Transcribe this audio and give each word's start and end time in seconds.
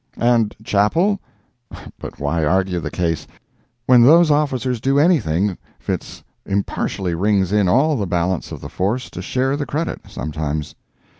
And 0.17 0.55
Chappell? 0.63 1.19
but 1.99 2.19
why 2.19 2.43
argue 2.43 2.79
the 2.79 2.89
case? 2.89 3.27
When 3.85 4.01
those 4.01 4.31
officers 4.31 4.81
do 4.81 4.97
anything 4.97 5.59
Fitz 5.77 6.23
impartially 6.43 7.13
rings 7.13 7.51
in 7.51 7.69
all 7.69 7.95
the 7.95 8.07
balance 8.07 8.51
of 8.51 8.61
the 8.61 8.67
force 8.69 9.11
to 9.11 9.21
share 9.21 9.55
the 9.55 9.67
credit, 9.67 10.01
sometimes. 10.09 10.73